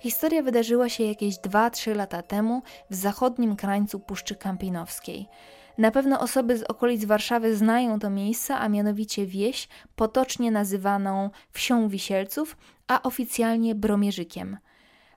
Historia 0.00 0.42
wydarzyła 0.42 0.88
się 0.88 1.04
jakieś 1.04 1.34
2-3 1.34 1.96
lata 1.96 2.22
temu 2.22 2.62
w 2.90 2.94
zachodnim 2.94 3.56
krańcu 3.56 4.00
Puszczy 4.00 4.34
Kampinowskiej. 4.34 5.26
Na 5.78 5.90
pewno 5.90 6.20
osoby 6.20 6.58
z 6.58 6.62
okolic 6.62 7.04
Warszawy 7.04 7.56
znają 7.56 7.98
to 7.98 8.10
miejsce, 8.10 8.56
a 8.56 8.68
mianowicie 8.68 9.26
wieś, 9.26 9.68
potocznie 9.96 10.50
nazywaną 10.50 11.30
Wsią 11.50 11.88
Wisielców, 11.88 12.56
a 12.88 13.02
oficjalnie 13.02 13.74
Bromierzykiem– 13.74 14.56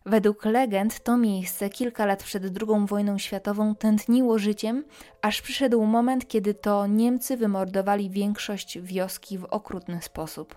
Według 0.07 0.45
legend 0.45 1.03
to 1.03 1.17
miejsce 1.17 1.69
kilka 1.69 2.05
lat 2.05 2.23
przed 2.23 2.43
II 2.43 2.85
wojną 2.87 3.17
światową 3.17 3.75
tętniło 3.75 4.39
życiem, 4.39 4.83
aż 5.21 5.41
przyszedł 5.41 5.85
moment, 5.85 6.27
kiedy 6.27 6.53
to 6.53 6.87
Niemcy 6.87 7.37
wymordowali 7.37 8.09
większość 8.09 8.79
wioski 8.79 9.37
w 9.37 9.43
okrutny 9.43 10.01
sposób. 10.01 10.55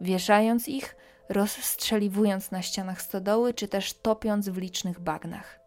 Wieszając 0.00 0.68
ich, 0.68 0.96
rozstrzeliwując 1.28 2.50
na 2.50 2.62
ścianach 2.62 3.02
stodoły, 3.02 3.54
czy 3.54 3.68
też 3.68 3.94
topiąc 3.94 4.48
w 4.48 4.56
licznych 4.56 5.00
bagnach. 5.00 5.60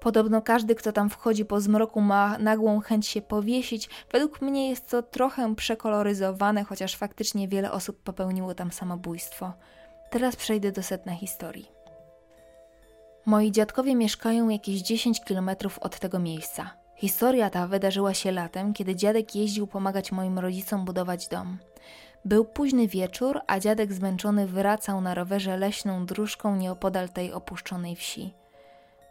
Podobno 0.00 0.42
każdy, 0.42 0.74
kto 0.74 0.92
tam 0.92 1.10
wchodzi 1.10 1.44
po 1.44 1.60
zmroku, 1.60 2.00
ma 2.00 2.38
nagłą 2.38 2.80
chęć 2.80 3.06
się 3.06 3.22
powiesić. 3.22 3.88
Według 4.12 4.40
mnie 4.40 4.70
jest 4.70 4.90
to 4.90 5.02
trochę 5.02 5.54
przekoloryzowane, 5.54 6.64
chociaż 6.64 6.96
faktycznie 6.96 7.48
wiele 7.48 7.72
osób 7.72 8.02
popełniło 8.02 8.54
tam 8.54 8.72
samobójstwo. 8.72 9.52
Teraz 10.10 10.36
przejdę 10.36 10.72
do 10.72 10.82
setnej 10.82 11.16
historii. 11.16 11.79
Moi 13.26 13.50
dziadkowie 13.50 13.94
mieszkają 13.94 14.48
jakieś 14.48 14.80
10 14.80 15.24
kilometrów 15.24 15.78
od 15.78 15.98
tego 15.98 16.18
miejsca. 16.18 16.70
Historia 16.96 17.50
ta 17.50 17.66
wydarzyła 17.66 18.14
się 18.14 18.32
latem, 18.32 18.72
kiedy 18.72 18.96
dziadek 18.96 19.34
jeździł 19.34 19.66
pomagać 19.66 20.12
moim 20.12 20.38
rodzicom 20.38 20.84
budować 20.84 21.28
dom. 21.28 21.58
Był 22.24 22.44
późny 22.44 22.88
wieczór, 22.88 23.40
a 23.46 23.60
dziadek 23.60 23.92
zmęczony 23.92 24.46
wracał 24.46 25.00
na 25.00 25.14
rowerze 25.14 25.56
leśną 25.56 26.06
dróżką 26.06 26.56
nieopodal 26.56 27.08
tej 27.08 27.32
opuszczonej 27.32 27.96
wsi. 27.96 28.34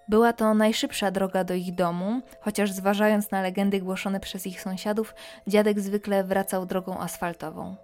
Była 0.08 0.34
to 0.34 0.54
najszybsza 0.54 1.12
droga 1.12 1.44
do 1.44 1.54
ich 1.54 1.76
domu, 1.76 2.22
chociaż 2.42 2.72
zważając 2.72 3.32
na 3.32 3.42
legendy 3.42 3.82
głoszone 3.82 4.20
przez 4.20 4.48
ich 4.48 4.62
sąsiadów, 4.62 5.16
dziadek 5.48 5.80
zwykle 5.80 6.24
wracał 6.24 6.66
drogą 6.66 7.00
asfaltową. 7.00 7.76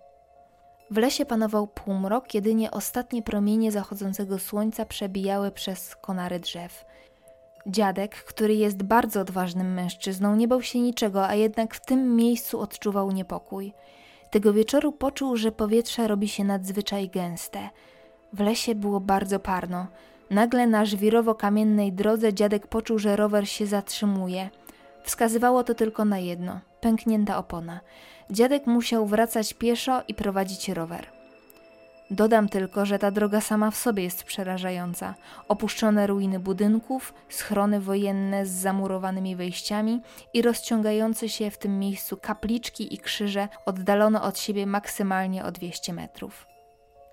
W 0.91 0.97
lesie 0.97 1.25
panował 1.25 1.67
półmrok, 1.67 2.33
jedynie 2.33 2.71
ostatnie 2.71 3.21
promienie 3.21 3.71
zachodzącego 3.71 4.39
słońca 4.39 4.85
przebijały 4.85 5.51
przez 5.51 5.95
konary 5.95 6.39
drzew. 6.39 6.85
Dziadek, 7.67 8.15
który 8.15 8.55
jest 8.55 8.83
bardzo 8.83 9.21
odważnym 9.21 9.73
mężczyzną, 9.73 10.35
nie 10.35 10.47
bał 10.47 10.61
się 10.61 10.79
niczego, 10.79 11.27
a 11.27 11.35
jednak 11.35 11.75
w 11.75 11.85
tym 11.85 12.15
miejscu 12.15 12.59
odczuwał 12.59 13.11
niepokój. 13.11 13.73
Tego 14.29 14.53
wieczoru 14.53 14.91
poczuł, 14.91 15.37
że 15.37 15.51
powietrze 15.51 16.07
robi 16.07 16.27
się 16.27 16.43
nadzwyczaj 16.43 17.09
gęste. 17.09 17.69
W 18.33 18.39
lesie 18.39 18.75
było 18.75 18.99
bardzo 18.99 19.39
parno. 19.39 19.87
Nagle 20.29 20.67
na 20.67 20.85
żwirowo-kamiennej 20.85 21.91
drodze 21.91 22.33
dziadek 22.33 22.67
poczuł, 22.67 22.99
że 22.99 23.15
rower 23.15 23.49
się 23.49 23.65
zatrzymuje. 23.65 24.49
Wskazywało 25.03 25.63
to 25.63 25.75
tylko 25.75 26.05
na 26.05 26.19
jedno 26.19 26.59
pęknięta 26.81 27.37
opona 27.37 27.79
dziadek 28.31 28.67
musiał 28.67 29.05
wracać 29.05 29.53
pieszo 29.53 30.03
i 30.07 30.13
prowadzić 30.13 30.69
rower. 30.69 31.15
Dodam 32.11 32.49
tylko, 32.49 32.85
że 32.85 32.99
ta 32.99 33.11
droga 33.11 33.41
sama 33.41 33.71
w 33.71 33.75
sobie 33.75 34.03
jest 34.03 34.23
przerażająca. 34.23 35.15
Opuszczone 35.47 36.07
ruiny 36.07 36.39
budynków, 36.39 37.13
schrony 37.29 37.79
wojenne 37.79 38.45
z 38.45 38.49
zamurowanymi 38.49 39.35
wejściami 39.35 40.01
i 40.33 40.41
rozciągające 40.41 41.29
się 41.29 41.51
w 41.51 41.57
tym 41.57 41.79
miejscu 41.79 42.17
kapliczki 42.17 42.93
i 42.93 42.97
krzyże 42.97 43.47
oddalono 43.65 44.23
od 44.23 44.39
siebie 44.39 44.65
maksymalnie 44.65 45.45
o 45.45 45.51
200 45.51 45.93
metrów. 45.93 46.54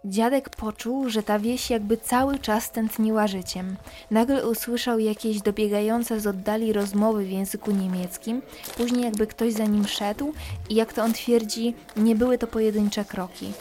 Dziadek 0.04 0.50
poczuł, 0.50 1.08
że 1.08 1.22
ta 1.22 1.38
wieś 1.38 1.70
jakby 1.70 1.96
cały 1.96 2.38
czas 2.38 2.70
tętniła 2.70 3.26
życiem. 3.26 3.76
Nagle 4.10 4.48
usłyszał 4.48 4.98
jakieś 4.98 5.40
dobiegające 5.40 6.20
z 6.20 6.26
oddali 6.26 6.72
rozmowy 6.72 7.24
w 7.24 7.30
języku 7.30 7.70
niemieckim, 7.70 8.42
później 8.76 9.04
jakby 9.04 9.26
ktoś 9.26 9.52
za 9.52 9.64
nim 9.64 9.86
szedł 9.86 10.32
i 10.70 10.74
jak 10.74 10.92
to 10.92 11.02
on 11.02 11.12
twierdzi, 11.12 11.74
nie 11.96 12.14
były 12.14 12.38
to 12.38 12.46
pojedyncze 12.46 13.04
kroki. 13.04 13.52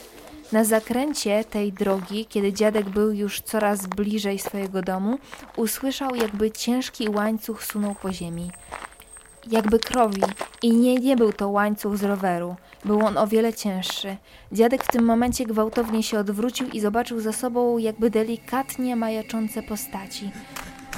Na 0.51 0.63
zakręcie 0.63 1.43
tej 1.43 1.73
drogi, 1.73 2.25
kiedy 2.25 2.53
dziadek 2.53 2.89
był 2.89 3.11
już 3.11 3.41
coraz 3.41 3.87
bliżej 3.87 4.39
swojego 4.39 4.81
domu, 4.81 5.19
usłyszał 5.57 6.15
jakby 6.15 6.51
ciężki 6.51 7.09
łańcuch 7.09 7.63
sunął 7.63 7.95
po 7.95 8.13
ziemi. 8.13 8.51
Jakby 9.51 9.79
krowi. 9.79 10.21
I 10.61 10.71
nie, 10.71 10.95
nie 10.95 11.15
był 11.15 11.33
to 11.33 11.49
łańcuch 11.49 11.97
z 11.97 12.03
roweru. 12.03 12.55
Był 12.85 13.05
on 13.05 13.17
o 13.17 13.27
wiele 13.27 13.53
cięższy. 13.53 14.17
Dziadek 14.51 14.83
w 14.83 14.91
tym 14.91 15.05
momencie 15.05 15.45
gwałtownie 15.45 16.03
się 16.03 16.19
odwrócił 16.19 16.69
i 16.69 16.79
zobaczył 16.79 17.19
za 17.19 17.33
sobą 17.33 17.77
jakby 17.77 18.09
delikatnie 18.09 18.95
majaczące 18.95 19.63
postaci. 19.63 20.31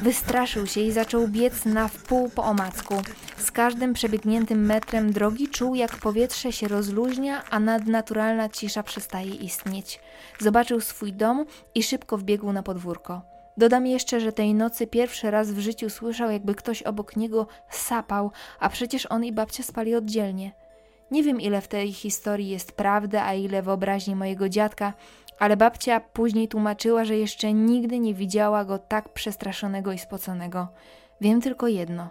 Wystraszył 0.01 0.67
się 0.67 0.81
i 0.81 0.91
zaczął 0.91 1.27
biec 1.27 1.65
na 1.65 1.87
wpół 1.87 2.29
po 2.29 2.43
omacku. 2.43 2.95
Z 3.37 3.51
każdym 3.51 3.93
przebiegniętym 3.93 4.65
metrem 4.65 5.11
drogi 5.11 5.47
czuł, 5.47 5.75
jak 5.75 5.95
powietrze 5.95 6.51
się 6.51 6.67
rozluźnia, 6.67 7.43
a 7.49 7.59
nadnaturalna 7.59 8.49
cisza 8.49 8.83
przestaje 8.83 9.35
istnieć. 9.35 9.99
Zobaczył 10.39 10.81
swój 10.81 11.13
dom 11.13 11.45
i 11.75 11.83
szybko 11.83 12.17
wbiegł 12.17 12.51
na 12.51 12.63
podwórko. 12.63 13.32
Dodam 13.57 13.87
jeszcze, 13.87 14.19
że 14.19 14.31
tej 14.31 14.53
nocy 14.53 14.87
pierwszy 14.87 15.31
raz 15.31 15.51
w 15.51 15.59
życiu 15.59 15.89
słyszał, 15.89 16.31
jakby 16.31 16.55
ktoś 16.55 16.81
obok 16.81 17.15
niego 17.15 17.47
sapał, 17.69 18.31
a 18.59 18.69
przecież 18.69 19.05
on 19.05 19.25
i 19.25 19.31
babcia 19.31 19.63
spali 19.63 19.95
oddzielnie. 19.95 20.51
Nie 21.11 21.23
wiem, 21.23 21.41
ile 21.41 21.61
w 21.61 21.67
tej 21.67 21.93
historii 21.93 22.49
jest 22.49 22.71
prawdy, 22.71 23.19
a 23.19 23.33
ile 23.33 23.61
wyobraźni 23.61 24.15
mojego 24.15 24.49
dziadka, 24.49 24.93
ale 25.39 25.57
babcia 25.57 25.99
później 25.99 26.47
tłumaczyła, 26.47 27.05
że 27.05 27.17
jeszcze 27.17 27.53
nigdy 27.53 27.99
nie 27.99 28.13
widziała 28.13 28.65
go 28.65 28.79
tak 28.79 29.09
przestraszonego 29.09 29.91
i 29.91 29.99
spoconego. 29.99 30.67
Wiem 31.21 31.41
tylko 31.41 31.67
jedno, 31.67 32.09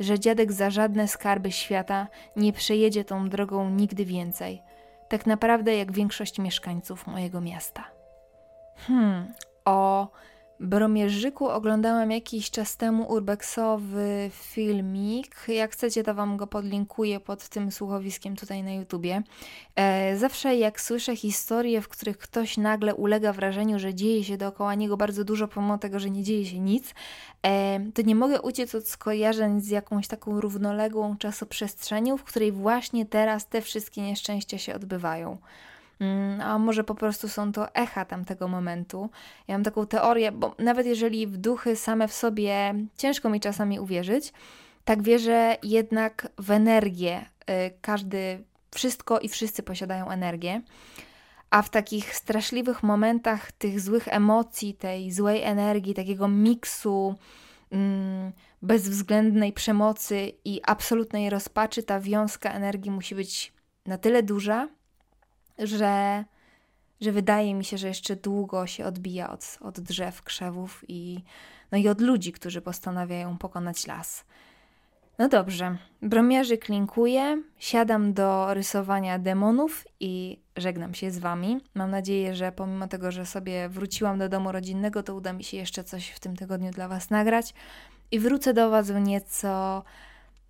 że 0.00 0.18
dziadek 0.18 0.52
za 0.52 0.70
żadne 0.70 1.08
skarby 1.08 1.52
świata 1.52 2.06
nie 2.36 2.52
przejedzie 2.52 3.04
tą 3.04 3.28
drogą 3.28 3.70
nigdy 3.70 4.04
więcej. 4.04 4.62
Tak 5.08 5.26
naprawdę 5.26 5.76
jak 5.76 5.92
większość 5.92 6.38
mieszkańców 6.38 7.06
mojego 7.06 7.40
miasta. 7.40 7.84
Hmm, 8.76 9.32
o 9.64 10.08
Bromierzyku 10.60 11.48
oglądałam 11.48 12.10
jakiś 12.10 12.50
czas 12.50 12.76
temu 12.76 13.12
urbexowy 13.12 14.30
filmik. 14.32 15.36
Jak 15.48 15.72
chcecie, 15.72 16.02
to 16.02 16.14
wam 16.14 16.36
go 16.36 16.46
podlinkuję 16.46 17.20
pod 17.20 17.48
tym 17.48 17.72
słuchowiskiem 17.72 18.36
tutaj 18.36 18.62
na 18.62 18.72
YouTubie. 18.72 19.22
E, 19.76 20.16
zawsze 20.16 20.56
jak 20.56 20.80
słyszę 20.80 21.16
historie, 21.16 21.82
w 21.82 21.88
których 21.88 22.18
ktoś 22.18 22.56
nagle 22.56 22.94
ulega 22.94 23.32
wrażeniu, 23.32 23.78
że 23.78 23.94
dzieje 23.94 24.24
się 24.24 24.36
dookoła 24.36 24.74
niego 24.74 24.96
bardzo 24.96 25.24
dużo, 25.24 25.48
pomimo 25.48 25.78
tego, 25.78 25.98
że 25.98 26.10
nie 26.10 26.22
dzieje 26.22 26.46
się 26.46 26.58
nic, 26.58 26.94
e, 27.42 27.80
to 27.94 28.02
nie 28.02 28.14
mogę 28.14 28.42
uciec 28.42 28.74
od 28.74 28.88
skojarzeń 28.88 29.60
z 29.60 29.68
jakąś 29.68 30.08
taką 30.08 30.40
równoległą 30.40 31.16
czasoprzestrzenią, 31.16 32.16
w 32.16 32.24
której 32.24 32.52
właśnie 32.52 33.06
teraz 33.06 33.48
te 33.48 33.62
wszystkie 33.62 34.02
nieszczęścia 34.02 34.58
się 34.58 34.74
odbywają. 34.74 35.38
Mm, 36.00 36.40
a 36.40 36.58
może 36.58 36.84
po 36.84 36.94
prostu 36.94 37.28
są 37.28 37.52
to 37.52 37.74
echa 37.74 38.04
tamtego 38.04 38.48
momentu. 38.48 39.10
Ja 39.48 39.54
mam 39.54 39.64
taką 39.64 39.86
teorię, 39.86 40.32
bo 40.32 40.54
nawet 40.58 40.86
jeżeli 40.86 41.26
w 41.26 41.36
duchy 41.36 41.76
same 41.76 42.08
w 42.08 42.12
sobie 42.12 42.74
ciężko 42.96 43.28
mi 43.28 43.40
czasami 43.40 43.80
uwierzyć, 43.80 44.32
tak 44.84 45.02
wierzę 45.02 45.56
jednak 45.62 46.28
w 46.38 46.50
energię. 46.50 47.26
Y, 47.50 47.78
każdy, 47.80 48.44
wszystko 48.74 49.20
i 49.20 49.28
wszyscy 49.28 49.62
posiadają 49.62 50.10
energię. 50.10 50.62
A 51.50 51.62
w 51.62 51.70
takich 51.70 52.16
straszliwych 52.16 52.82
momentach 52.82 53.52
tych 53.52 53.80
złych 53.80 54.08
emocji, 54.08 54.74
tej 54.74 55.12
złej 55.12 55.42
energii, 55.42 55.94
takiego 55.94 56.28
miksu 56.28 57.14
mm, 57.70 58.32
bezwzględnej 58.62 59.52
przemocy 59.52 60.32
i 60.44 60.60
absolutnej 60.66 61.30
rozpaczy, 61.30 61.82
ta 61.82 62.00
wiązka 62.00 62.52
energii 62.52 62.90
musi 62.90 63.14
być 63.14 63.52
na 63.86 63.98
tyle 63.98 64.22
duża, 64.22 64.68
że, 65.58 66.24
że 67.00 67.12
wydaje 67.12 67.54
mi 67.54 67.64
się, 67.64 67.78
że 67.78 67.88
jeszcze 67.88 68.16
długo 68.16 68.66
się 68.66 68.84
odbija 68.84 69.30
od, 69.30 69.58
od 69.60 69.80
drzew, 69.80 70.22
krzewów 70.22 70.84
i, 70.88 71.24
no 71.72 71.78
i 71.78 71.88
od 71.88 72.00
ludzi, 72.00 72.32
którzy 72.32 72.60
postanawiają 72.60 73.38
pokonać 73.38 73.86
las. 73.86 74.24
No 75.18 75.28
dobrze, 75.28 75.76
bromiarzy 76.02 76.58
klinkuję, 76.58 77.42
siadam 77.58 78.12
do 78.12 78.54
rysowania 78.54 79.18
demonów 79.18 79.84
i 80.00 80.40
żegnam 80.56 80.94
się 80.94 81.10
z 81.10 81.18
Wami. 81.18 81.60
Mam 81.74 81.90
nadzieję, 81.90 82.34
że 82.34 82.52
pomimo 82.52 82.88
tego, 82.88 83.12
że 83.12 83.26
sobie 83.26 83.68
wróciłam 83.68 84.18
do 84.18 84.28
domu 84.28 84.52
rodzinnego, 84.52 85.02
to 85.02 85.14
uda 85.14 85.32
mi 85.32 85.44
się 85.44 85.56
jeszcze 85.56 85.84
coś 85.84 86.08
w 86.08 86.20
tym 86.20 86.36
tygodniu 86.36 86.70
dla 86.70 86.88
Was 86.88 87.10
nagrać 87.10 87.54
i 88.10 88.18
wrócę 88.18 88.54
do 88.54 88.70
Was 88.70 88.90
w 88.90 89.00
nieco, 89.00 89.84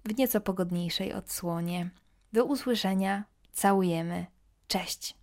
w 0.05 0.19
nieco 0.19 0.41
pogodniejszej 0.41 1.13
odsłonie. 1.13 1.91
Do 2.33 2.45
usłyszenia, 2.45 3.25
całujemy. 3.53 4.27
Cześć! 4.69 5.15